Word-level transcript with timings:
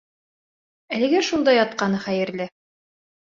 Әлегә 0.99 1.19
шунда 1.27 1.55
ятҡаны 1.57 2.01
хәйерле. 2.07 2.47